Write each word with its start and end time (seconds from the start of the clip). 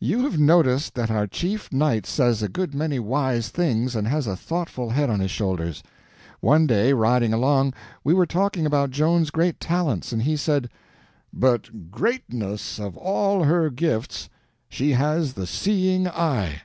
You 0.00 0.20
have 0.22 0.40
noticed 0.40 0.94
that 0.94 1.10
our 1.10 1.26
chief 1.26 1.70
knight 1.70 2.06
says 2.06 2.42
a 2.42 2.48
good 2.48 2.74
many 2.74 2.98
wise 2.98 3.50
things 3.50 3.94
and 3.94 4.08
has 4.08 4.26
a 4.26 4.34
thoughtful 4.34 4.88
head 4.88 5.10
on 5.10 5.20
his 5.20 5.30
shoulders. 5.30 5.82
One 6.40 6.66
day, 6.66 6.94
riding 6.94 7.34
along, 7.34 7.74
we 8.02 8.14
were 8.14 8.24
talking 8.24 8.64
about 8.64 8.88
Joan's 8.88 9.28
great 9.30 9.60
talents, 9.60 10.10
and 10.10 10.22
he 10.22 10.38
said, 10.38 10.70
'But, 11.34 11.90
greatest 11.90 12.80
of 12.80 12.96
all 12.96 13.44
her 13.44 13.68
gifts, 13.68 14.30
she 14.70 14.92
has 14.92 15.34
the 15.34 15.46
seeing 15.46 16.08
eye.' 16.08 16.62